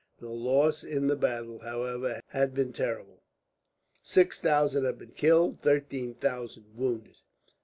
The 0.17 0.31
loss 0.31 0.83
in 0.83 1.05
the 1.05 1.15
battle, 1.15 1.59
however, 1.59 2.21
had 2.29 2.55
been 2.55 2.73
terrible 2.73 3.21
six 4.01 4.41
thousand 4.41 4.83
had 4.83 4.97
been 4.97 5.11
killed, 5.11 5.61
thirteen 5.61 6.15
thousand 6.15 6.75
wounded. 6.75 7.17